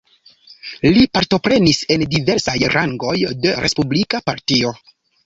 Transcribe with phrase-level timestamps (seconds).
[0.95, 3.13] Li partoprenis en diversaj rangoj
[3.45, 4.73] de Respublika Partio.